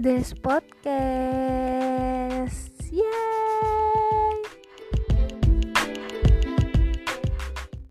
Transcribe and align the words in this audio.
This 0.00 0.32
podcast. 0.32 1.49